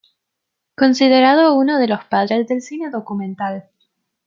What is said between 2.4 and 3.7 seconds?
del cine documental.